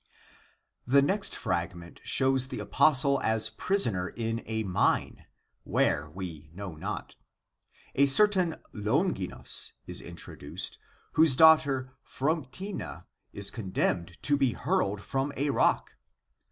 [0.87, 5.27] The next fragment shows the apostle as prisoner in a mine,
[5.63, 7.13] where, we know not.
[7.93, 10.79] A certain Longinus is intro duced,
[11.13, 15.91] whose daughter Phrontina is condemned to be hurled from a rock.